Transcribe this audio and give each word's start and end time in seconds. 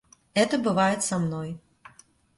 Это 0.33 0.57
бывает 0.57 1.03
со 1.03 1.19
мной. 1.19 1.59